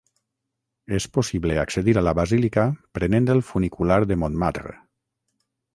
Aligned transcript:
És 0.99 1.05
possible 1.17 1.59
accedir 1.63 1.95
a 2.01 2.03
la 2.07 2.15
basílica 2.21 2.65
prenent 2.99 3.33
el 3.37 3.47
funicular 3.53 4.03
de 4.13 4.19
Montmartre. 4.25 4.77